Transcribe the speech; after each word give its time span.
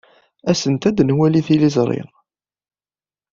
Aset-d 0.49 0.83
ad 0.89 0.99
nwali 1.03 1.41
tiliẓri. 1.47 2.01